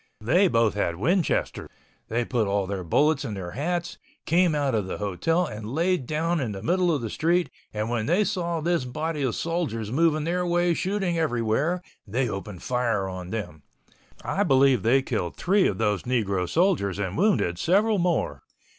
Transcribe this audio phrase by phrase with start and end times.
[0.19, 1.69] They both had Winchesters.
[2.07, 6.07] They put all their bullets in their hats, came out of the hotel, and laid
[6.07, 9.91] down in the middle of the street, and when they saw this body of soldiers
[9.91, 13.61] moving their way shooting everywhere, they opened fire on them.
[14.23, 18.41] I believe they killed three of those negro soldiers and wounded several more.